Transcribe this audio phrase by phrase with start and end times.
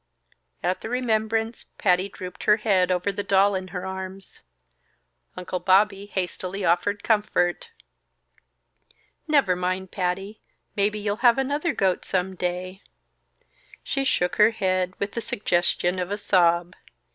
[0.63, 4.41] At the remembrance Patty drooped her head over the doll in her arms.
[5.37, 7.69] Uncle Bobby hastily offered comfort.
[9.27, 10.41] "Never mind, Patty!
[10.75, 12.81] Maybe you'll have another goat some day."
[13.83, 16.75] She shook her head, with the suggestion of a sob.